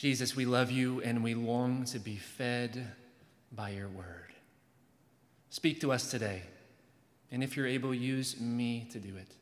[0.00, 2.90] Jesus, we love you and we long to be fed
[3.52, 4.32] by your word.
[5.50, 6.40] Speak to us today.
[7.30, 9.34] And if you're able, use me to do it.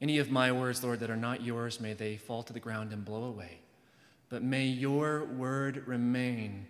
[0.00, 2.92] Any of my words, Lord, that are not yours, may they fall to the ground
[2.92, 3.58] and blow away.
[4.28, 6.68] But may your word remain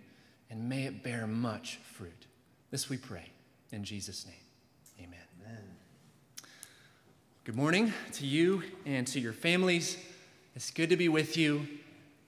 [0.49, 2.25] and may it bear much fruit.
[2.71, 3.29] This we pray
[3.71, 5.05] in Jesus' name.
[5.05, 5.19] Amen.
[5.45, 5.63] Amen.
[7.43, 9.95] Good morning to you and to your families.
[10.55, 11.67] It's good to be with you.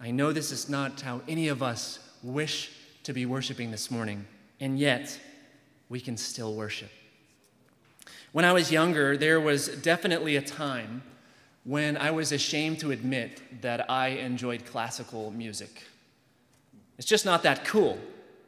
[0.04, 2.72] I know this is not how any of us wish
[3.04, 4.26] to be worshiping this morning,
[4.60, 5.20] and yet
[5.90, 6.90] we can still worship.
[8.32, 11.04] When I was younger, there was definitely a time
[11.66, 15.84] when I was ashamed to admit that I enjoyed classical music.
[16.98, 18.00] It's just not that cool.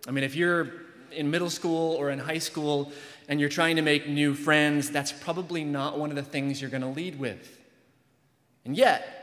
[0.08, 0.72] I mean, if you're
[1.12, 2.92] in middle school or in high school
[3.30, 6.72] and you're trying to make new friends, that's probably not one of the things you're
[6.72, 7.60] going to lead with.
[8.66, 9.23] And yet,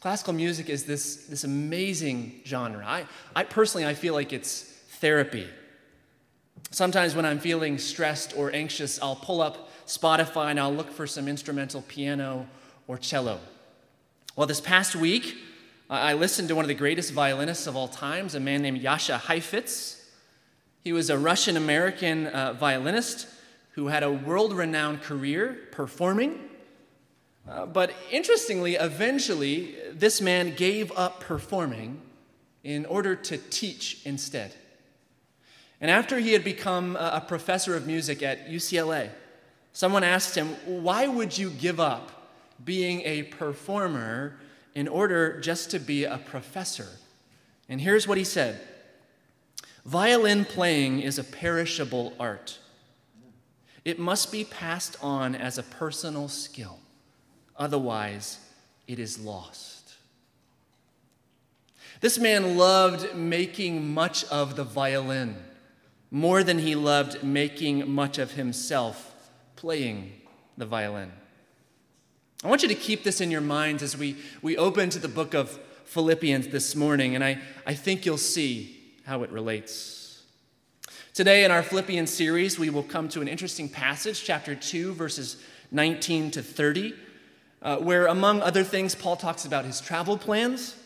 [0.00, 2.84] classical music is this, this amazing genre.
[2.84, 3.06] I,
[3.36, 4.62] I personally, I feel like it's
[5.00, 5.46] therapy.
[6.70, 11.06] Sometimes when I'm feeling stressed or anxious, I'll pull up Spotify and I'll look for
[11.06, 12.46] some instrumental piano
[12.86, 13.40] or cello.
[14.36, 15.36] Well, this past week,
[15.90, 19.18] I listened to one of the greatest violinists of all times, a man named Jascha
[19.18, 20.08] Heifetz.
[20.84, 23.26] He was a Russian American uh, violinist
[23.72, 26.49] who had a world renowned career performing.
[27.50, 32.00] Uh, but interestingly, eventually, this man gave up performing
[32.62, 34.54] in order to teach instead.
[35.80, 39.10] And after he had become a professor of music at UCLA,
[39.72, 42.12] someone asked him, Why would you give up
[42.64, 44.36] being a performer
[44.74, 46.86] in order just to be a professor?
[47.68, 48.60] And here's what he said
[49.84, 52.58] Violin playing is a perishable art.
[53.84, 56.78] It must be passed on as a personal skill,
[57.60, 58.38] otherwise,
[58.88, 59.94] it is lost.
[62.00, 65.36] This man loved making much of the violin
[66.10, 69.14] more than he loved making much of himself
[69.54, 70.10] playing
[70.56, 71.12] the violin.
[72.42, 75.08] I want you to keep this in your minds as we, we open to the
[75.08, 75.50] book of
[75.84, 80.22] Philippians this morning, and I, I think you'll see how it relates.
[81.12, 85.42] Today, in our Philippians series, we will come to an interesting passage, chapter 2, verses
[85.70, 86.94] 19 to 30,
[87.62, 90.76] uh, where, among other things, Paul talks about his travel plans,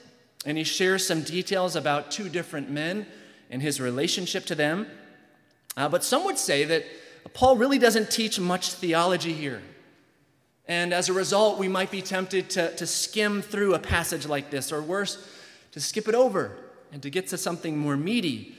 [0.44, 3.06] and he shares some details about two different men
[3.50, 4.86] and his relationship to them.
[5.76, 6.84] Uh, but some would say that
[7.32, 9.62] Paul really doesn't teach much theology here.
[10.66, 14.50] And as a result, we might be tempted to, to skim through a passage like
[14.50, 15.28] this, or worse,
[15.72, 16.56] to skip it over
[16.92, 18.56] and to get to something more meaty.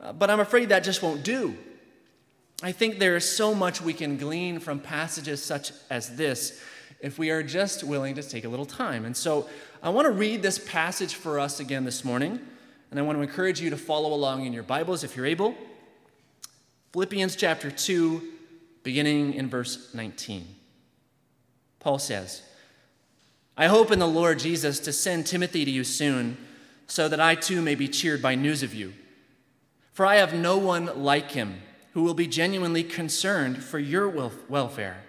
[0.00, 1.56] Uh, but I'm afraid that just won't do.
[2.62, 6.62] I think there is so much we can glean from passages such as this
[7.00, 9.04] if we are just willing to take a little time.
[9.04, 9.48] And so
[9.82, 12.40] I want to read this passage for us again this morning,
[12.90, 15.54] and I want to encourage you to follow along in your Bibles if you're able.
[16.92, 18.22] Philippians chapter 2,
[18.82, 20.46] beginning in verse 19.
[21.80, 22.42] Paul says,
[23.56, 26.36] I hope in the Lord Jesus to send Timothy to you soon,
[26.86, 28.92] so that I too may be cheered by news of you.
[29.92, 31.62] For I have no one like him
[31.94, 34.08] who will be genuinely concerned for your
[34.48, 35.02] welfare.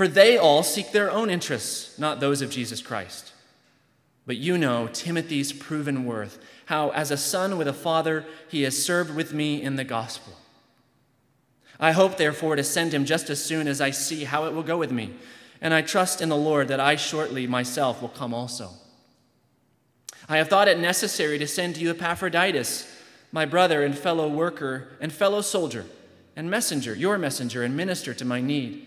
[0.00, 3.34] For they all seek their own interests, not those of Jesus Christ.
[4.24, 8.82] But you know Timothy's proven worth, how as a son with a father he has
[8.82, 10.32] served with me in the gospel.
[11.78, 14.62] I hope, therefore, to send him just as soon as I see how it will
[14.62, 15.12] go with me,
[15.60, 18.70] and I trust in the Lord that I shortly myself will come also.
[20.30, 22.90] I have thought it necessary to send to you Epaphroditus,
[23.32, 25.84] my brother and fellow worker and fellow soldier,
[26.36, 28.86] and messenger, your messenger and minister to my need.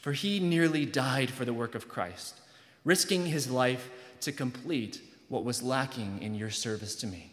[0.00, 2.40] for he nearly died for the work of Christ,
[2.84, 3.90] risking his life
[4.20, 7.32] to complete what was lacking in your service to me.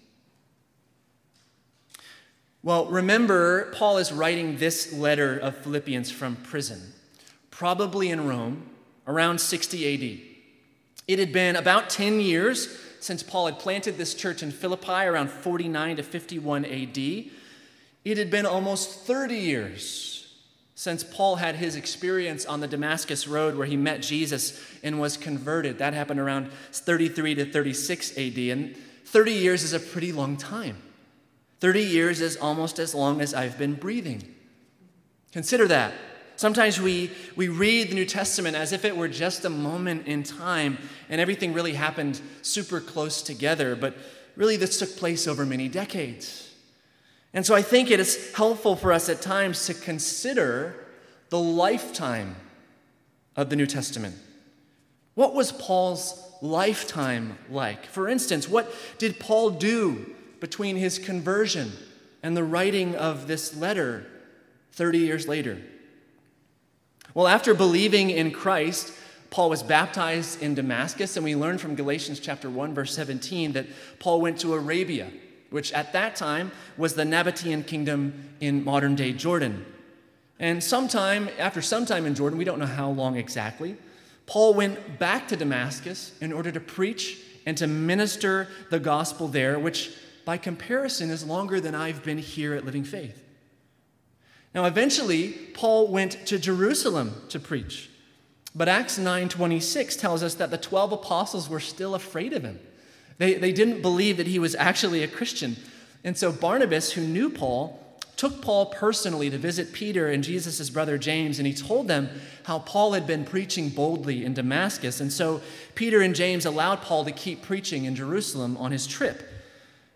[2.63, 6.93] Well, remember, Paul is writing this letter of Philippians from prison,
[7.51, 8.67] probably in Rome,
[9.05, 10.19] around 60 AD.
[11.07, 15.29] It had been about 10 years since Paul had planted this church in Philippi, around
[15.29, 16.97] 49 to 51 AD.
[16.97, 20.14] It had been almost 30 years
[20.75, 25.15] since Paul had his experience on the Damascus Road where he met Jesus and was
[25.15, 25.77] converted.
[25.77, 28.37] That happened around 33 to 36 AD.
[28.37, 28.75] And
[29.05, 30.77] 30 years is a pretty long time.
[31.61, 34.35] 30 years is almost as long as I've been breathing.
[35.31, 35.93] Consider that.
[36.35, 40.23] Sometimes we, we read the New Testament as if it were just a moment in
[40.23, 40.77] time
[41.07, 43.95] and everything really happened super close together, but
[44.35, 46.53] really this took place over many decades.
[47.35, 50.73] And so I think it is helpful for us at times to consider
[51.29, 52.37] the lifetime
[53.35, 54.15] of the New Testament.
[55.15, 57.85] What was Paul's lifetime like?
[57.87, 61.73] For instance, what did Paul do between his conversion
[62.23, 64.07] and the writing of this letter
[64.71, 65.61] 30 years later?
[67.13, 68.93] Well, after believing in Christ,
[69.29, 73.65] Paul was baptized in Damascus, and we learn from Galatians chapter 1, verse 17, that
[73.99, 75.09] Paul went to Arabia,
[75.55, 79.65] which at that time was the Nabatean kingdom in modern day Jordan.
[80.37, 83.77] And sometime, after some time in Jordan, we don't know how long exactly,
[84.25, 89.57] Paul went back to Damascus in order to preach and to minister the gospel there,
[89.57, 89.91] which
[90.25, 93.23] by comparison is longer than I've been here at Living Faith.
[94.53, 97.89] Now, eventually, Paul went to Jerusalem to preach.
[98.53, 102.59] But Acts 9:26 tells us that the 12 apostles were still afraid of him.
[103.17, 105.55] They, they didn't believe that he was actually a Christian.
[106.03, 107.81] And so Barnabas, who knew Paul,
[108.17, 112.09] took Paul personally to visit Peter and Jesus' brother James, and he told them
[112.43, 114.99] how Paul had been preaching boldly in Damascus.
[115.01, 115.41] And so
[115.75, 119.23] Peter and James allowed Paul to keep preaching in Jerusalem on his trip.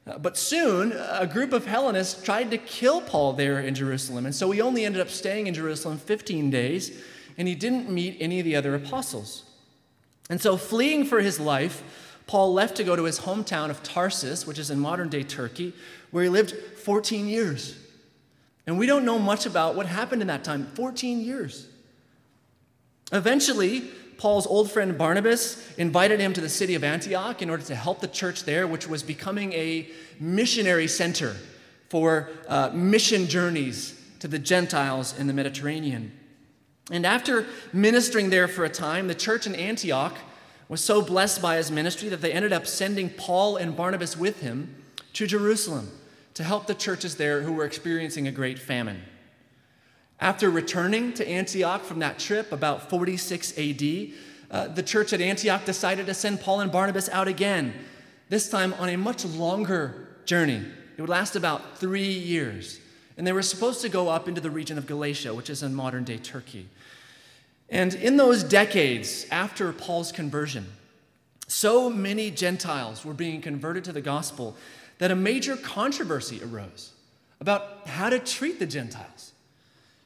[0.06, 4.26] Uh, but soon, a group of Hellenists tried to kill Paul there in Jerusalem.
[4.26, 7.02] And so he only ended up staying in Jerusalem 15 days,
[7.38, 9.44] and he didn't meet any of the other apostles.
[10.30, 14.46] And so, fleeing for his life, Paul left to go to his hometown of Tarsus,
[14.46, 15.74] which is in modern day Turkey,
[16.12, 17.76] where he lived 14 years.
[18.68, 21.68] And we don't know much about what happened in that time 14 years.
[23.12, 23.82] Eventually,
[24.20, 28.00] Paul's old friend Barnabas invited him to the city of Antioch in order to help
[28.00, 29.90] the church there, which was becoming a
[30.20, 31.36] missionary center
[31.90, 36.12] for uh, mission journeys to the Gentiles in the Mediterranean.
[36.92, 40.16] And after ministering there for a time, the church in Antioch
[40.70, 44.40] was so blessed by his ministry that they ended up sending Paul and Barnabas with
[44.40, 44.76] him
[45.14, 45.92] to Jerusalem
[46.36, 49.02] to help the churches there who were experiencing a great famine.
[50.22, 54.12] After returning to Antioch from that trip, about 46 AD,
[54.52, 57.74] uh, the church at Antioch decided to send Paul and Barnabas out again,
[58.30, 60.64] this time on a much longer journey.
[60.98, 62.80] It would last about three years.
[63.18, 65.74] And they were supposed to go up into the region of Galatia, which is in
[65.74, 66.68] modern day Turkey.
[67.72, 70.66] And in those decades after Paul's conversion,
[71.48, 74.56] so many Gentiles were being converted to the gospel
[74.98, 76.94] that a major controversy arose
[77.40, 79.34] about how to treat the Gentiles.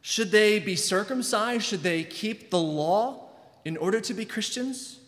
[0.02, 1.64] Should they be circumcised?
[1.64, 3.30] Should they keep the law
[3.66, 5.00] in order to be Christians?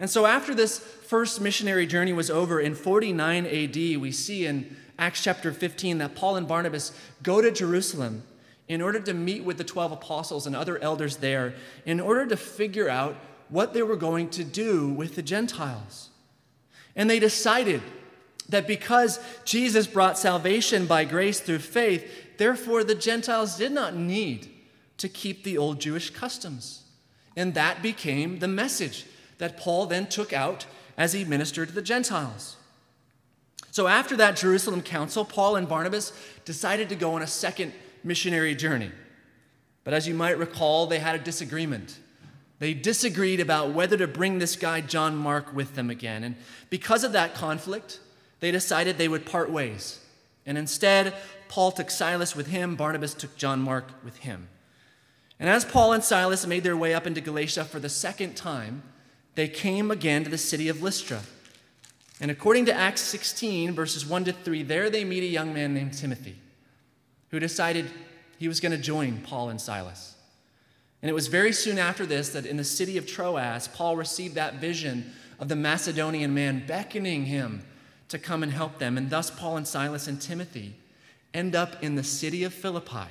[0.00, 4.76] And so, after this first missionary journey was over in 49 AD, we see in
[4.98, 6.92] Acts chapter 15 that Paul and Barnabas
[7.22, 8.24] go to Jerusalem
[8.72, 11.54] in order to meet with the 12 apostles and other elders there,
[11.84, 13.16] in order to figure out
[13.48, 16.08] what they were going to do with the Gentiles.
[16.96, 17.82] And they decided
[18.48, 24.48] that because Jesus brought salvation by grace through faith, therefore the Gentiles did not need
[24.96, 26.84] to keep the old Jewish customs.
[27.36, 30.64] And that became the message that Paul then took out
[30.96, 32.56] as he ministered to the Gentiles.
[33.70, 36.12] So after that Jerusalem council, Paul and Barnabas
[36.44, 37.72] decided to go on a second
[38.04, 38.90] missionary journey.
[39.84, 41.98] But as you might recall, they had a disagreement.
[42.58, 46.22] They disagreed about whether to bring this guy, John Mark, with them again.
[46.22, 46.36] And
[46.70, 47.98] because of that conflict,
[48.40, 49.98] they decided they would part ways.
[50.46, 51.14] And instead,
[51.48, 54.48] Paul took Silas with him, Barnabas took John Mark with him.
[55.40, 58.84] And as Paul and Silas made their way up into Galatia for the second time,
[59.34, 61.22] they came again to the city of Lystra.
[62.20, 65.74] And according to Acts 16, verses 1 to 3, there they meet a young man
[65.74, 66.36] named Timothy
[67.32, 67.90] who decided
[68.38, 70.14] he was going to join Paul and Silas.
[71.02, 74.36] And it was very soon after this that in the city of Troas, Paul received
[74.36, 77.64] that vision of the Macedonian man beckoning him
[78.08, 78.96] to come and help them.
[78.96, 80.76] And thus, Paul and Silas and Timothy
[81.34, 83.08] end up in the city of Philippi,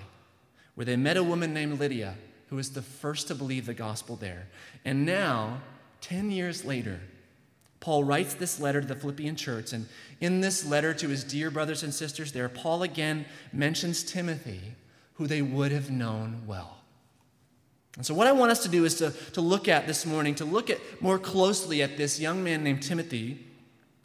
[0.75, 2.15] where they met a woman named Lydia,
[2.47, 4.47] who was the first to believe the gospel there.
[4.85, 5.61] And now,
[6.01, 6.99] 10 years later,
[7.81, 9.73] Paul writes this letter to the Philippian church.
[9.73, 9.87] And
[10.21, 14.61] in this letter to his dear brothers and sisters there, Paul again mentions Timothy,
[15.15, 16.77] who they would have known well.
[17.97, 20.35] And so, what I want us to do is to, to look at this morning,
[20.35, 23.45] to look at more closely at this young man named Timothy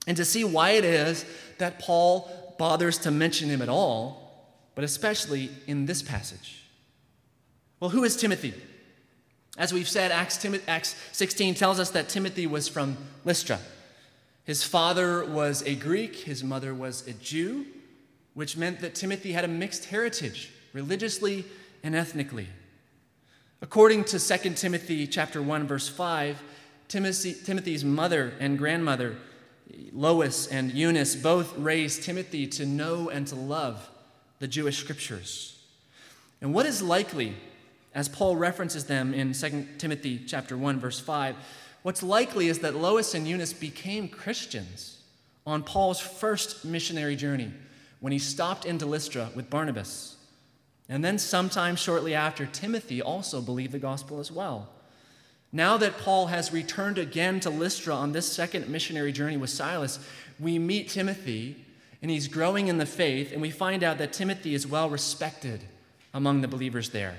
[0.09, 1.25] and to see why it is
[1.59, 6.64] that Paul bothers to mention him at all, but especially in this passage.
[7.78, 8.54] Well, who is Timothy?
[9.58, 13.58] As we've said, Acts, Acts 16 tells us that Timothy was from Lystra.
[14.44, 17.66] His father was a Greek, his mother was a Jew,
[18.34, 21.46] which meant that Timothy had a mixed heritage, religiously
[21.82, 22.48] and ethnically.
[23.62, 26.42] According to 2 Timothy chapter 1 verse 5,
[26.88, 29.16] Timothy, Timothy's mother and grandmother,
[29.92, 33.90] Lois and Eunice, both raised Timothy to know and to love
[34.38, 35.58] the Jewish scriptures.
[36.40, 37.34] And what is likely,
[37.96, 41.34] as Paul references them in 2 Timothy chapter 1 verse 5,
[41.82, 45.00] what's likely is that Lois and Eunice became Christians
[45.46, 47.50] on Paul's first missionary journey
[48.00, 50.16] when he stopped into Lystra with Barnabas.
[50.90, 54.68] And then sometime shortly after, Timothy also believed the gospel as well.
[55.50, 59.98] Now that Paul has returned again to Lystra on this second missionary journey with Silas,
[60.38, 61.64] we meet Timothy,
[62.02, 65.64] and he's growing in the faith, and we find out that Timothy is well respected
[66.12, 67.16] among the believers there.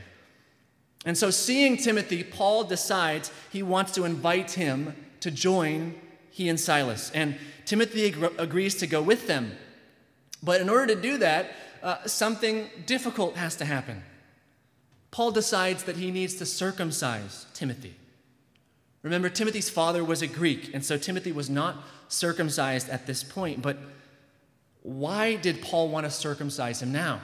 [1.06, 5.96] And so, seeing Timothy, Paul decides he wants to invite him to join
[6.32, 7.12] he and Silas.
[7.12, 9.52] And Timothy ag- agrees to go with them.
[10.44, 11.52] But in order to do that,
[11.82, 14.04] uh, something difficult has to happen.
[15.12, 17.96] Paul decides that he needs to circumcise Timothy.
[19.04, 21.78] Remember, Timothy's father was a Greek, and so Timothy was not
[22.08, 23.62] circumcised at this point.
[23.62, 23.78] But
[24.84, 27.22] why did Paul want to circumcise him now?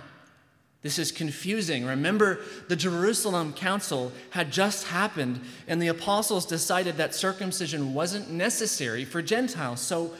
[0.83, 1.85] This is confusing.
[1.85, 9.05] Remember, the Jerusalem Council had just happened, and the apostles decided that circumcision wasn't necessary
[9.05, 9.79] for Gentiles.
[9.79, 10.13] So,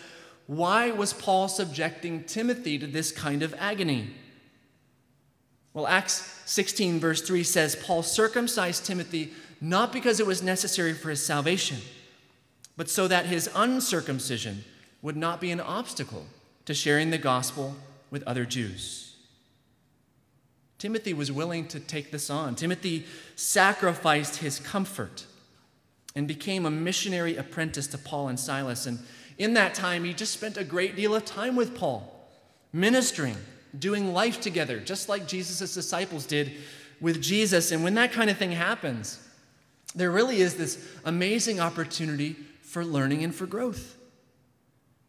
[0.48, 4.12] why was Paul subjecting Timothy to this kind of agony?
[5.74, 11.10] Well, Acts 16, verse 3 says Paul circumcised Timothy not because it was necessary for
[11.10, 11.78] his salvation,
[12.76, 14.64] but so that his uncircumcision
[15.02, 16.26] would not be an obstacle
[16.66, 17.76] to sharing the gospel
[18.12, 19.13] with other Jews.
[20.84, 22.56] Timothy was willing to take this on.
[22.56, 23.06] Timothy
[23.38, 25.26] sacrificed his comfort
[26.14, 28.86] and became a missionary apprentice to Paul and Silas.
[28.86, 29.00] And
[29.38, 32.28] in that time, he just spent a great deal of time with Paul,
[32.74, 33.38] ministering,
[33.80, 36.52] doing life together, just like Jesus' disciples did
[37.00, 37.72] with Jesus.
[37.72, 39.26] And when that kind of thing happens,
[39.96, 43.96] there really is this amazing opportunity for learning and for growth.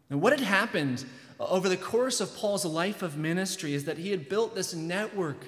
[0.08, 1.04] And what had happened
[1.40, 5.44] over the course of Paul's life of ministry is that he had built this network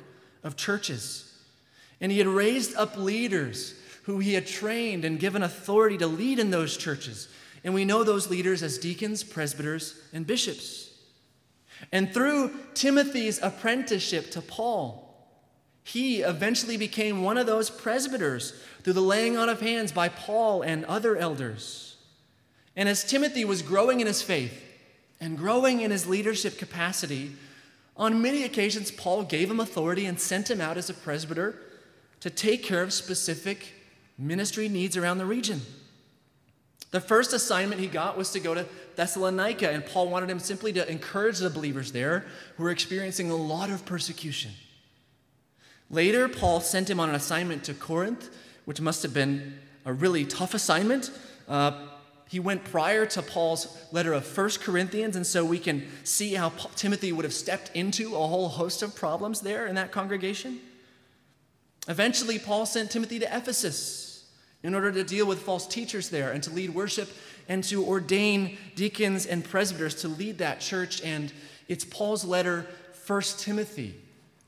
[0.47, 1.33] of churches.
[2.01, 3.75] And he had raised up leaders
[4.05, 7.29] who he had trained and given authority to lead in those churches.
[7.65, 10.91] And we know those leaders as deacons, presbyters, and bishops.
[11.91, 15.03] And through Timothy's apprenticeship to Paul,
[15.83, 20.63] he eventually became one of those presbyters through the laying on of hands by Paul
[20.63, 21.97] and other elders.
[22.77, 24.63] And as Timothy was growing in his faith
[25.21, 27.33] and growing in his leadership capacity,
[27.97, 31.59] on many occasions, Paul gave him authority and sent him out as a presbyter
[32.21, 33.73] to take care of specific
[34.19, 35.61] ministry needs around the region.
[36.91, 40.73] The first assignment he got was to go to Thessalonica, and Paul wanted him simply
[40.75, 42.27] to encourage the believers there
[42.57, 44.53] who were experiencing a lot of persecution.
[45.91, 48.31] Later, Paul sent him on an assignment to Corinth,
[48.65, 51.11] which must have been a really tough assignment.
[51.49, 51.87] Uh,
[52.29, 56.51] he went prior to Paul's letter of First Corinthians, and so we can see how
[56.51, 60.59] Paul, Timothy would have stepped into a whole host of problems there in that congregation.
[61.89, 64.25] Eventually, Paul sent Timothy to Ephesus
[64.65, 67.09] in order to deal with false teachers there and to lead worship
[67.49, 71.01] and to ordain deacons and presbyters to lead that church.
[71.03, 71.33] And
[71.69, 73.95] it's Paul's letter, First Timothy,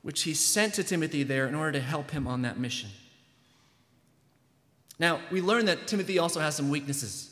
[0.01, 2.89] which he sent to Timothy there in order to help him on that mission.
[4.99, 7.28] Now, we learn that Timothy also has some weaknesses.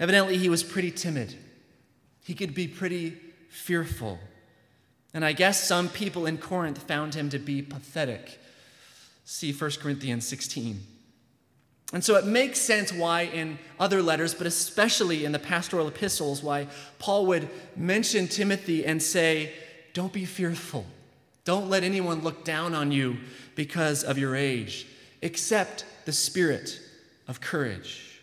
[0.00, 1.34] Evidently, he was pretty timid,
[2.24, 3.16] he could be pretty
[3.48, 4.18] fearful.
[5.12, 8.40] And I guess some people in Corinth found him to be pathetic.
[9.24, 10.80] See 1 Corinthians 16.
[11.92, 16.42] And so it makes sense why, in other letters, but especially in the pastoral epistles,
[16.42, 16.66] why
[16.98, 19.52] Paul would mention Timothy and say,
[19.92, 20.84] Don't be fearful.
[21.44, 23.18] Don't let anyone look down on you
[23.54, 24.86] because of your age,
[25.22, 26.80] except the spirit
[27.28, 28.13] of courage.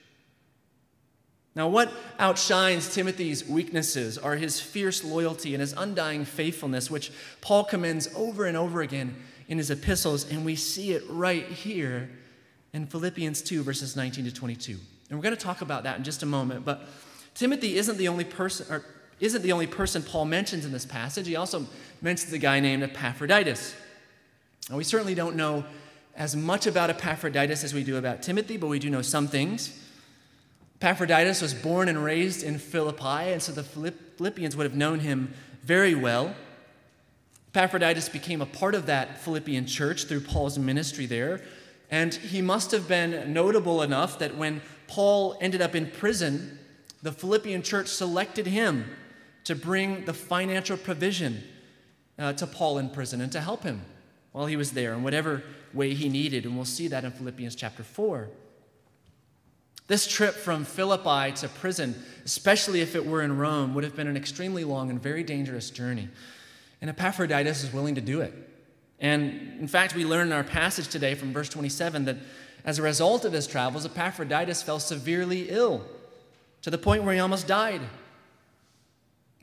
[1.54, 7.66] Now, what outshines Timothy's weaknesses are his fierce loyalty and his undying faithfulness, which Paul
[7.66, 9.16] commends over and over again
[9.50, 12.10] in his epistles, and we see it right here
[12.72, 14.78] in Philippians 2, verses 19 to 22.
[15.10, 16.88] And we're going to talk about that in just a moment, but
[17.36, 18.86] Timothy isn't the only person, or
[19.20, 21.28] isn't the only person Paul mentions in this passage.
[21.28, 21.66] He also
[22.02, 23.76] mentions a guy named Epaphroditus.
[24.70, 25.66] Now, we certainly don't know
[26.16, 29.78] as much about Epaphroditus as we do about Timothy, but we do know some things.
[30.82, 35.32] Epaphroditus was born and raised in Philippi, and so the Philippians would have known him
[35.62, 36.34] very well.
[37.54, 41.44] Epaphroditus became a part of that Philippian church through Paul's ministry there,
[41.92, 46.58] and he must have been notable enough that when Paul ended up in prison
[47.04, 48.86] The Philippian church selected him
[49.44, 51.44] to bring the financial provision
[52.20, 53.82] uh, to Paul in prison and to help him
[54.32, 56.46] while he was there in whatever way he needed.
[56.46, 58.30] And we'll see that in Philippians chapter 4.
[59.92, 64.08] This trip from Philippi to prison, especially if it were in Rome, would have been
[64.08, 66.08] an extremely long and very dangerous journey.
[66.80, 68.34] And Epaphroditus is willing to do it.
[69.02, 72.16] And in fact, we learn in our passage today from verse 27 that
[72.64, 75.84] as a result of his travels, Epaphroditus fell severely ill
[76.62, 77.82] to the point where he almost died.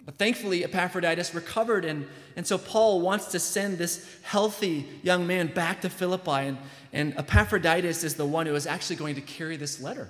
[0.07, 5.49] But thankfully, Epaphroditus recovered, and, and so Paul wants to send this healthy young man
[5.49, 6.31] back to Philippi.
[6.31, 6.59] And,
[6.95, 10.09] and Epaphroditus is the one who is actually going to carry this letter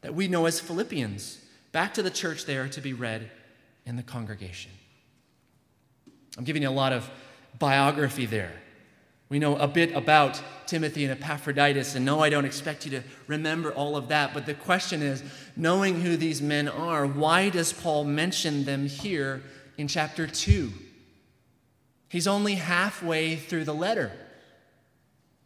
[0.00, 3.30] that we know as Philippians back to the church there to be read
[3.84, 4.70] in the congregation.
[6.36, 7.10] I'm giving you a lot of
[7.58, 8.52] biography there.
[9.28, 13.02] We know a bit about Timothy and Epaphroditus, and no, I don't expect you to
[13.26, 14.32] remember all of that.
[14.32, 15.22] But the question is
[15.56, 19.42] knowing who these men are, why does Paul mention them here
[19.76, 20.72] in chapter 2?
[22.08, 24.12] He's only halfway through the letter.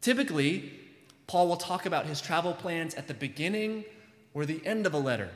[0.00, 0.72] Typically,
[1.26, 3.84] Paul will talk about his travel plans at the beginning
[4.34, 5.30] or the end of a letter.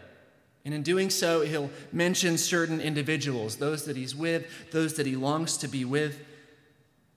[0.64, 5.14] And in doing so, he'll mention certain individuals, those that he's with, those that he
[5.14, 6.24] longs to be with.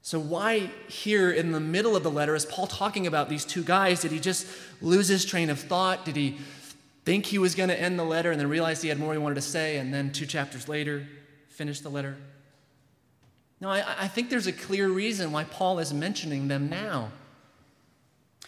[0.02, 3.64] So, why here in the middle of the letter is Paul talking about these two
[3.64, 4.02] guys?
[4.02, 4.48] Did he just
[4.82, 6.06] lose his train of thought?
[6.06, 6.38] Did he
[7.06, 9.20] think he was going to end the letter and then realize he had more he
[9.20, 11.08] wanted to say and then two chapters later
[11.48, 12.18] finish the letter?
[13.60, 17.12] No, I, I think there's a clear reason why Paul is mentioning them now.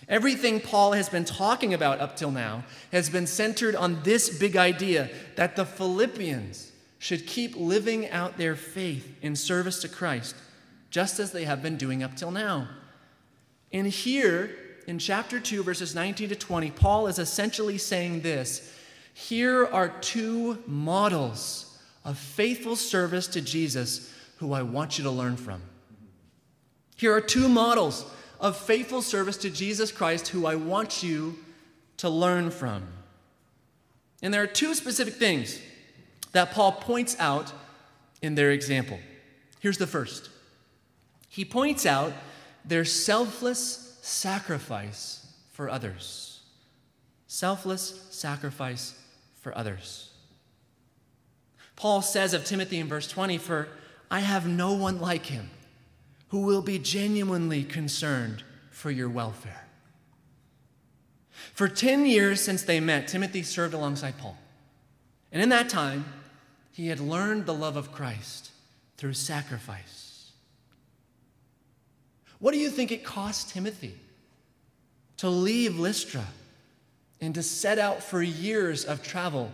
[0.09, 4.57] Everything Paul has been talking about up till now has been centered on this big
[4.57, 10.35] idea that the Philippians should keep living out their faith in service to Christ
[10.89, 12.67] just as they have been doing up till now.
[13.71, 14.51] And here,
[14.87, 18.75] in chapter 2, verses 19 to 20, Paul is essentially saying this
[19.13, 25.37] Here are two models of faithful service to Jesus who I want you to learn
[25.37, 25.61] from.
[26.97, 28.05] Here are two models
[28.41, 31.37] of faithful service to Jesus Christ who I want you
[31.97, 32.83] to learn from.
[34.23, 35.61] And there are two specific things
[36.31, 37.53] that Paul points out
[38.21, 38.99] in their example.
[39.59, 40.29] Here's the first
[41.29, 42.11] he points out
[42.65, 46.41] their selfless sacrifice for others.
[47.27, 48.99] Selfless sacrifice
[49.39, 50.09] for others.
[51.75, 53.69] Paul says of Timothy in verse 20, For
[54.09, 55.49] I have no one like him
[56.31, 59.65] who will be genuinely concerned for your welfare.
[61.53, 64.37] For 10 years since they met, Timothy served alongside Paul.
[65.33, 66.05] And in that time,
[66.71, 68.51] he had learned the love of Christ
[68.95, 70.31] through sacrifice.
[72.39, 73.97] What do you think it cost Timothy
[75.17, 76.25] to leave Lystra
[77.19, 79.51] and to set out for years of travel,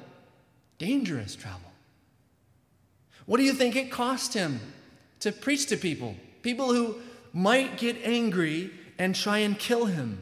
[0.77, 1.71] dangerous travel?
[3.25, 4.59] What do you think it cost him
[5.21, 6.15] to preach to people,
[6.47, 6.95] people who
[7.33, 10.21] might get angry and try and kill him?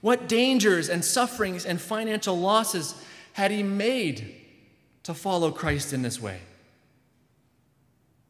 [0.00, 2.94] What dangers and sufferings and financial losses
[3.34, 4.34] had he made
[5.02, 6.40] to follow Christ in this way?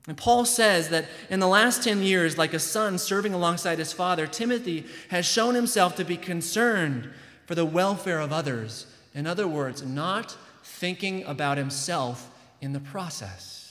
[0.08, 3.92] And Paul says that in the last 10 years, like a son serving alongside his
[3.92, 7.08] father, Timothy has shown himself to be concerned
[7.46, 8.88] for the welfare of others.
[9.14, 12.28] In other words, not thinking about himself
[12.60, 13.61] in the process.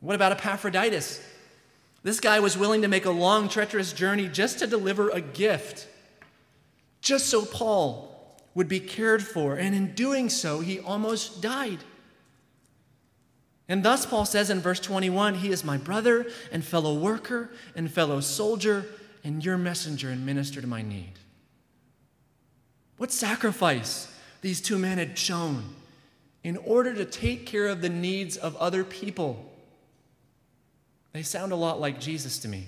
[0.00, 1.24] What about Epaphroditus?
[2.02, 5.86] This guy was willing to make a long, treacherous journey just to deliver a gift,
[7.02, 9.56] just so Paul would be cared for.
[9.56, 11.78] And in doing so, he almost died.
[13.68, 17.90] And thus, Paul says in verse 21 He is my brother and fellow worker and
[17.90, 18.86] fellow soldier
[19.22, 21.12] and your messenger and minister to my need.
[22.96, 25.74] What sacrifice these two men had shown
[26.42, 29.49] in order to take care of the needs of other people.
[31.12, 32.66] They sound a lot like Jesus to me.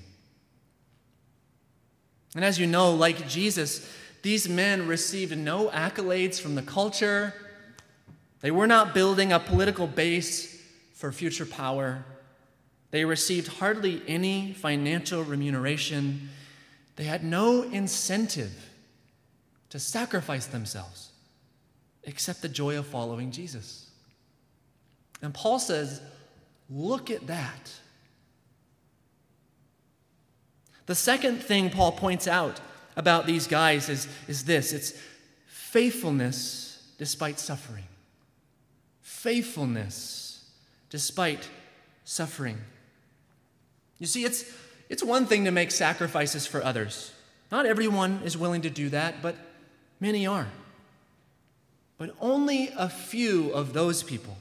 [2.34, 3.88] And as you know, like Jesus,
[4.22, 7.34] these men received no accolades from the culture.
[8.40, 10.60] They were not building a political base
[10.94, 12.04] for future power.
[12.90, 16.30] They received hardly any financial remuneration.
[16.96, 18.70] They had no incentive
[19.70, 21.10] to sacrifice themselves
[22.04, 23.90] except the joy of following Jesus.
[25.22, 26.00] And Paul says,
[26.68, 27.72] Look at that.
[30.86, 32.60] The second thing Paul points out
[32.96, 34.94] about these guys is, is this it's
[35.46, 37.84] faithfulness despite suffering.
[39.00, 40.50] Faithfulness
[40.90, 41.48] despite
[42.04, 42.58] suffering.
[43.98, 44.44] You see, it's,
[44.88, 47.12] it's one thing to make sacrifices for others.
[47.50, 49.36] Not everyone is willing to do that, but
[50.00, 50.48] many are.
[51.98, 54.36] But only a few of those people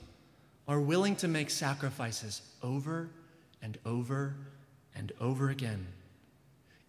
[0.68, 3.10] are willing to make sacrifices over
[3.62, 4.34] and over
[4.96, 5.86] and over again.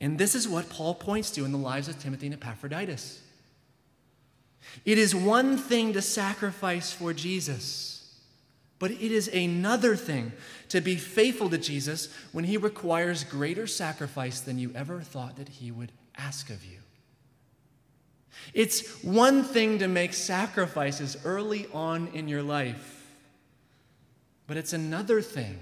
[0.02, 3.20] And this is what Paul points to in the lives of Timothy and Epaphroditus.
[4.84, 8.18] It is one thing to sacrifice for Jesus,
[8.80, 10.32] but it is another thing
[10.70, 15.48] to be faithful to Jesus when he requires greater sacrifice than you ever thought that
[15.48, 16.78] he would ask of you.
[18.54, 23.06] It's one thing to make sacrifices early on in your life,
[24.48, 25.60] but it's another thing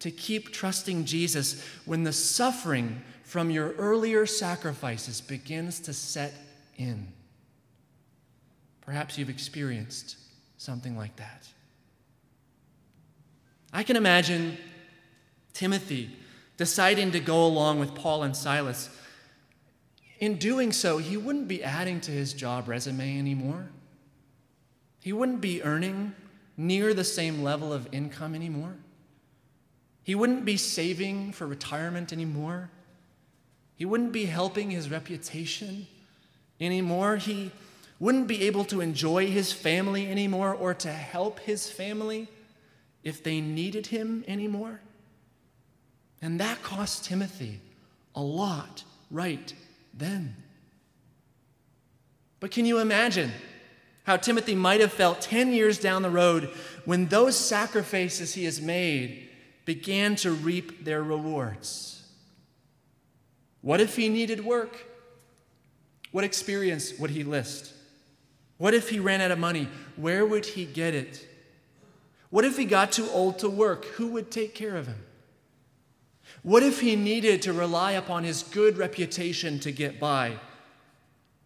[0.00, 6.32] to keep trusting Jesus when the suffering from your earlier sacrifices begins to set
[6.78, 7.06] in.
[8.80, 10.16] Perhaps you've experienced
[10.56, 11.46] something like that.
[13.70, 14.56] I can imagine
[15.52, 16.08] Timothy
[16.56, 18.88] deciding to go along with Paul and Silas.
[20.20, 23.68] In doing so, he wouldn't be adding to his job resume anymore.
[25.02, 26.14] He wouldn't be earning
[26.56, 28.76] near the same level of income anymore.
[30.02, 32.70] He wouldn't be saving for retirement anymore.
[33.78, 35.86] He wouldn't be helping his reputation
[36.60, 37.16] anymore.
[37.16, 37.52] He
[38.00, 42.26] wouldn't be able to enjoy his family anymore or to help his family
[43.04, 44.80] if they needed him anymore.
[46.20, 47.60] And that cost Timothy
[48.16, 49.54] a lot right
[49.94, 50.34] then.
[52.40, 53.30] But can you imagine
[54.02, 56.50] how Timothy might have felt 10 years down the road
[56.84, 59.28] when those sacrifices he has made
[59.64, 61.97] began to reap their rewards?
[63.68, 64.86] What if he needed work?
[66.10, 67.74] What experience would he list?
[68.56, 69.68] What if he ran out of money?
[69.96, 71.28] Where would he get it?
[72.30, 73.84] What if he got too old to work?
[73.96, 75.04] Who would take care of him?
[76.42, 80.38] What if he needed to rely upon his good reputation to get by?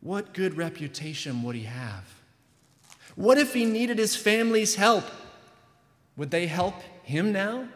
[0.00, 2.04] What good reputation would he have?
[3.16, 5.06] What if he needed his family's help?
[6.16, 7.66] Would they help him now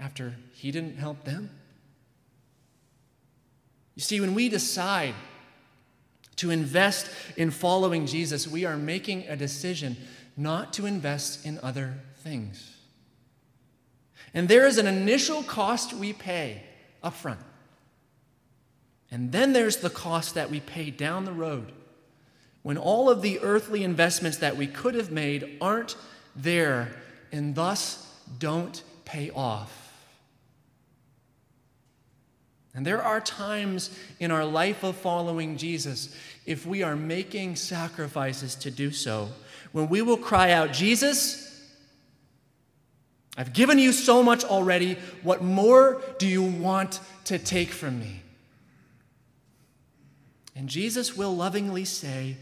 [0.00, 1.50] after he didn't help them?
[3.98, 5.16] You see, when we decide
[6.36, 9.96] to invest in following Jesus, we are making a decision
[10.36, 12.76] not to invest in other things.
[14.32, 16.62] And there is an initial cost we pay
[17.02, 17.40] up front.
[19.10, 21.72] And then there's the cost that we pay down the road
[22.62, 25.96] when all of the earthly investments that we could have made aren't
[26.36, 26.94] there
[27.32, 28.08] and thus
[28.38, 29.87] don't pay off.
[32.78, 36.14] And there are times in our life of following Jesus,
[36.46, 39.30] if we are making sacrifices to do so,
[39.72, 41.60] when we will cry out, Jesus,
[43.36, 44.96] I've given you so much already.
[45.24, 48.22] What more do you want to take from me?
[50.54, 52.36] And Jesus will lovingly say,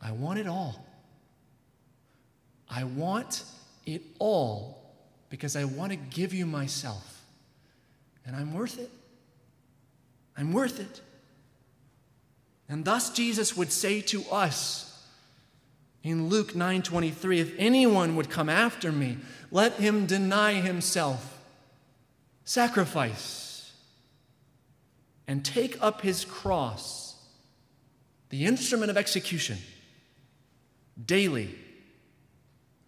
[0.00, 0.86] I want it all.
[2.66, 3.44] I want
[3.84, 4.94] it all
[5.28, 7.26] because I want to give you myself.
[8.24, 8.90] And I'm worth it.
[10.36, 11.00] I'm worth it.
[12.68, 15.06] And thus Jesus would say to us
[16.02, 19.18] in Luke 9:23, if anyone would come after me,
[19.50, 21.38] let him deny himself,
[22.44, 23.72] sacrifice,
[25.26, 27.16] and take up his cross,
[28.30, 29.58] the instrument of execution,
[31.04, 31.54] daily,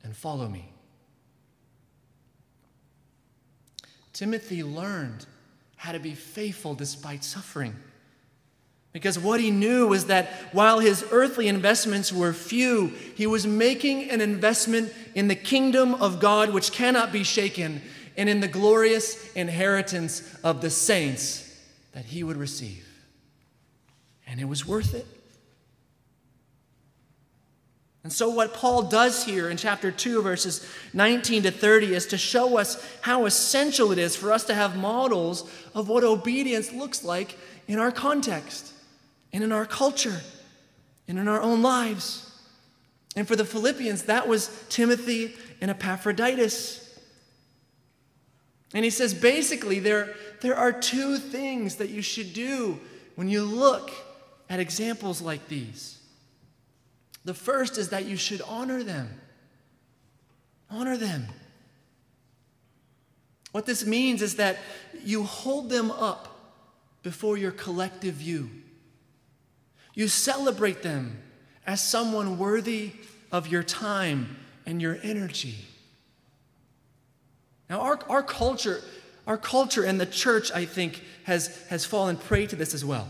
[0.03, 0.71] and follow me.
[4.13, 5.27] Timothy learned
[5.85, 7.77] how to be faithful despite suffering.
[8.95, 14.09] Because what he knew was that while his earthly investments were few, he was making
[14.09, 17.83] an investment in the kingdom of God which cannot be shaken
[18.17, 21.55] and in the glorious inheritance of the saints
[21.93, 22.89] that he would receive.
[24.27, 25.07] And it was worth it.
[28.05, 32.19] And so, what Paul does here in chapter 2, verses 19 to 30, is to
[32.19, 37.03] show us how essential it is for us to have models of what obedience looks
[37.03, 38.75] like in our context
[39.33, 40.21] and in our culture
[41.09, 42.31] and in our own lives.
[43.17, 46.99] And for the Philippians, that was Timothy and Epaphroditus.
[48.75, 52.79] And he says basically, there, there are two things that you should do
[53.15, 53.91] when you look
[54.51, 55.94] at examples like these.
[57.25, 59.21] The first is that you should honor them.
[60.71, 61.27] Honor them.
[63.53, 64.59] What this means is that
[65.05, 66.29] you hold them up
[67.03, 68.51] before your collective view.
[69.95, 71.23] You celebrate them
[71.67, 72.93] as someone worthy
[73.31, 75.57] of your time and your energy.
[77.71, 78.83] Now, our, our culture,
[79.27, 83.09] our culture and the church, I think, has, has fallen prey to this as well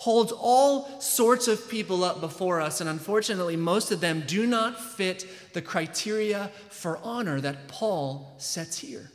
[0.00, 4.80] holds all sorts of people up before us, and unfortunately, most of them do not
[4.80, 9.10] fit the criteria for honor that Paul sets here.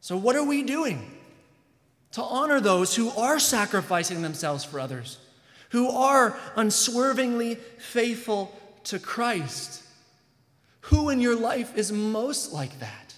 [0.00, 1.10] So, what are we doing
[2.12, 5.18] to honor those who are sacrificing themselves for others,
[5.70, 9.82] who are unswervingly faithful to Christ?
[10.82, 13.16] Who in your life is most like that?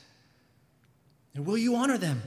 [1.34, 2.22] And will you honor them?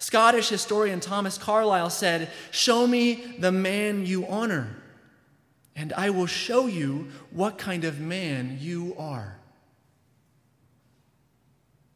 [0.00, 4.76] Scottish historian Thomas Carlyle said, Show me the man you honor,
[5.76, 9.36] and I will show you what kind of man you are.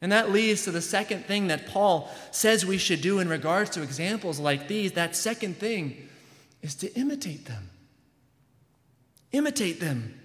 [0.02, 3.70] And that leads to the second thing that Paul says we should do in regards
[3.70, 4.92] to examples like these.
[4.92, 6.06] That second thing
[6.60, 7.70] is to imitate them.
[9.32, 10.20] Imitate them.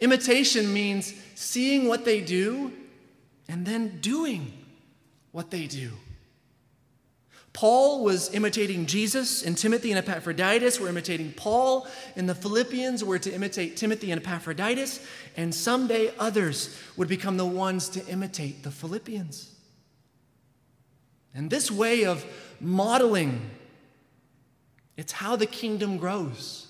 [0.00, 2.72] Imitation means seeing what they do
[3.48, 4.52] and then doing
[5.32, 5.92] what they do.
[7.60, 13.18] Paul was imitating Jesus, and Timothy and Epaphroditus were imitating Paul, and the Philippians were
[13.18, 18.70] to imitate Timothy and Epaphroditus, and someday others would become the ones to imitate the
[18.70, 19.54] Philippians.
[21.34, 22.24] And this way of
[22.62, 23.50] modeling,
[24.96, 26.66] it's how the kingdom grows,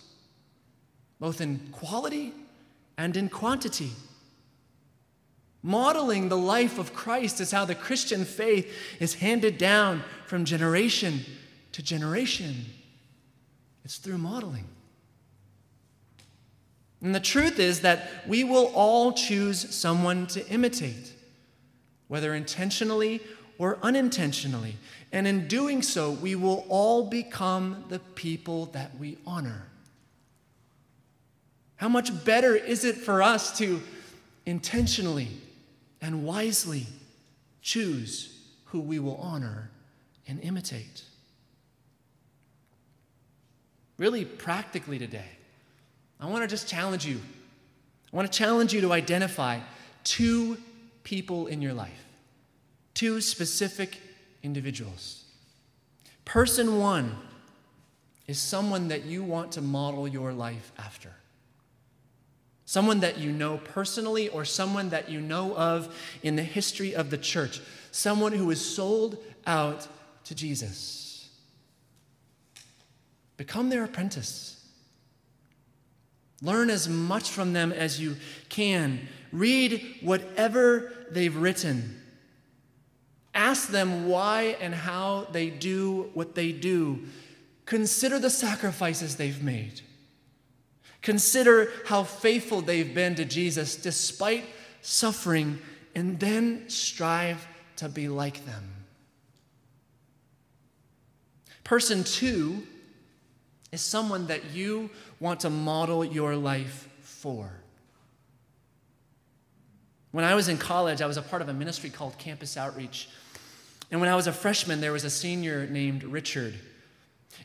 [1.20, 2.34] both in quality
[2.98, 3.92] and in quantity.
[5.62, 11.20] Modeling the life of Christ is how the Christian faith is handed down from generation
[11.72, 12.64] to generation.
[13.84, 14.64] It's through modeling.
[17.02, 21.12] And the truth is that we will all choose someone to imitate,
[22.08, 23.20] whether intentionally
[23.58, 24.76] or unintentionally.
[25.12, 29.66] And in doing so, we will all become the people that we honor.
[31.76, 33.80] How much better is it for us to
[34.44, 35.28] intentionally
[36.00, 36.86] and wisely
[37.62, 39.70] choose who we will honor
[40.26, 41.04] and imitate.
[43.98, 45.28] Really, practically today,
[46.18, 47.20] I want to just challenge you.
[48.12, 49.60] I want to challenge you to identify
[50.04, 50.56] two
[51.04, 52.06] people in your life,
[52.94, 53.98] two specific
[54.42, 55.24] individuals.
[56.24, 57.16] Person one
[58.26, 61.10] is someone that you want to model your life after
[62.70, 67.10] someone that you know personally or someone that you know of in the history of
[67.10, 69.88] the church, someone who is sold out
[70.22, 71.28] to Jesus.
[73.36, 74.64] Become their apprentice.
[76.42, 78.14] Learn as much from them as you
[78.48, 79.00] can.
[79.32, 82.00] Read whatever they've written.
[83.34, 87.00] Ask them why and how they do what they do.
[87.66, 89.80] Consider the sacrifices they've made.
[91.02, 94.44] Consider how faithful they've been to Jesus despite
[94.82, 95.58] suffering,
[95.94, 98.72] and then strive to be like them.
[101.64, 102.66] Person two
[103.72, 107.50] is someone that you want to model your life for.
[110.12, 113.08] When I was in college, I was a part of a ministry called Campus Outreach.
[113.90, 116.54] And when I was a freshman, there was a senior named Richard.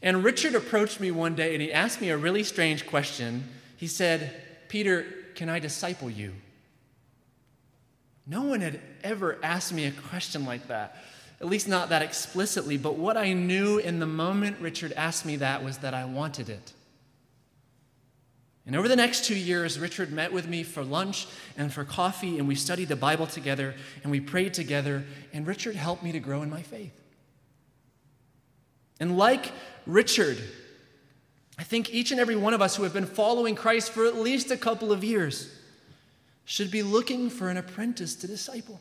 [0.01, 3.43] And Richard approached me one day and he asked me a really strange question.
[3.77, 5.05] He said, Peter,
[5.35, 6.33] can I disciple you?
[8.27, 10.97] No one had ever asked me a question like that,
[11.39, 12.77] at least not that explicitly.
[12.77, 16.49] But what I knew in the moment Richard asked me that was that I wanted
[16.49, 16.73] it.
[18.65, 22.39] And over the next two years, Richard met with me for lunch and for coffee,
[22.39, 26.19] and we studied the Bible together and we prayed together, and Richard helped me to
[26.19, 26.99] grow in my faith.
[28.99, 29.51] And like
[29.85, 30.37] Richard,
[31.57, 34.15] I think each and every one of us who have been following Christ for at
[34.15, 35.53] least a couple of years
[36.45, 38.79] should be looking for an apprentice to disciple.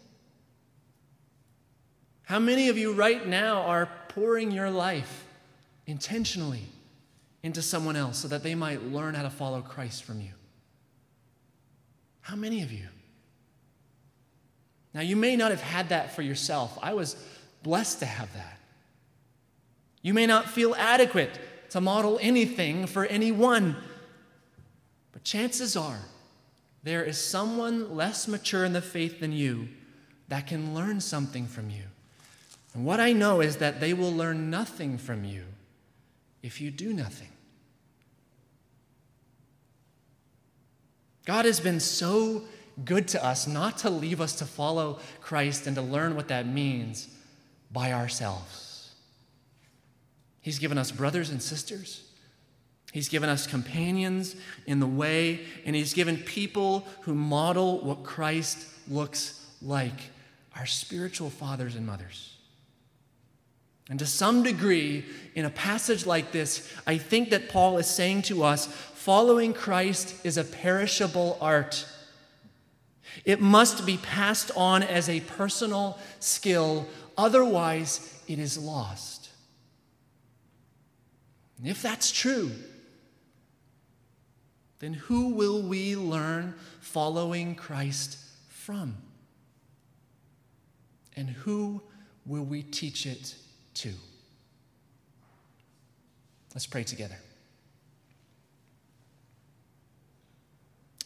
[2.24, 5.27] How many of you right now are pouring your life
[5.87, 6.64] intentionally
[7.42, 10.31] into someone else so that they might learn how to follow Christ from you?
[12.22, 12.87] How many of you?
[14.94, 16.79] Now, you may not have had that for yourself.
[16.81, 17.16] I was
[17.62, 18.53] blessed to have that.
[20.04, 21.30] You may not feel adequate
[21.70, 23.74] to model anything for anyone,
[25.12, 25.98] but chances are
[26.82, 29.68] there is someone less mature in the faith than you
[30.28, 31.84] that can learn something from you.
[32.74, 35.44] And what I know is that they will learn nothing from you
[36.42, 37.30] if you do nothing.
[41.24, 42.42] God has been so
[42.84, 46.46] good to us not to leave us to follow Christ and to learn what that
[46.46, 47.08] means
[47.72, 48.73] by ourselves.
[50.44, 52.02] He's given us brothers and sisters.
[52.92, 58.59] He's given us companions in the way, and He's given people who model what Christ
[58.87, 60.11] looks like
[60.54, 62.37] our spiritual fathers and mothers.
[63.88, 68.22] And to some degree, in a passage like this, I think that Paul is saying
[68.22, 71.87] to us following Christ is a perishable art.
[73.24, 79.13] It must be passed on as a personal skill, otherwise, it is lost.
[81.58, 82.50] And if that's true,
[84.80, 88.96] then who will we learn following Christ from?
[91.16, 91.80] And who
[92.26, 93.36] will we teach it
[93.74, 93.92] to?
[96.54, 97.18] Let's pray together.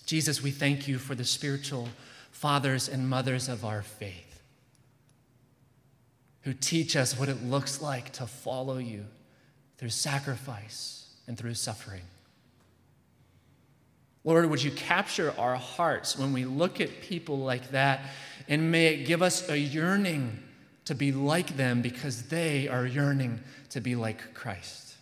[0.06, 1.88] Jesus, we thank you for the spiritual
[2.32, 4.42] fathers and mothers of our faith
[6.42, 9.04] who teach us what it looks like to follow you
[9.78, 12.02] through sacrifice and through suffering.
[14.24, 18.00] Lord, would you capture our hearts when we look at people like that,
[18.48, 20.38] and may it give us a yearning
[20.84, 24.94] to be like them because they are yearning to be like Christ.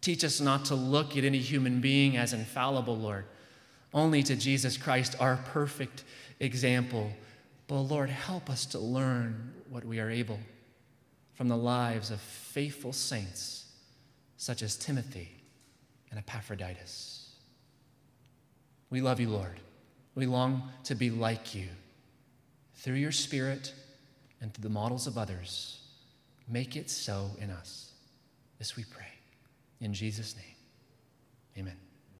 [0.00, 3.24] Teach us not to look at any human being as infallible, Lord,
[3.92, 6.04] only to Jesus Christ, our perfect
[6.38, 7.10] example.
[7.66, 10.38] But Lord, help us to learn what we are able
[11.40, 13.64] from the lives of faithful saints
[14.36, 15.30] such as Timothy
[16.10, 17.30] and Epaphroditus.
[18.90, 19.58] We love you, Lord.
[20.14, 21.68] We long to be like you.
[22.74, 23.72] Through your Spirit
[24.42, 25.80] and through the models of others,
[26.46, 27.92] make it so in us.
[28.58, 29.08] This we pray.
[29.80, 30.56] In Jesus' name,
[31.56, 31.89] amen.